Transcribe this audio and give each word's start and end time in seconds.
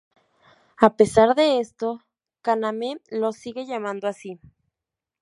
A 0.77 0.95
pesar 0.97 1.35
de 1.35 1.59
esto, 1.59 2.01
Kaname 2.41 2.97
lo 3.11 3.31
sigue 3.33 3.67
llamando 3.67 4.07
así. 4.07 4.39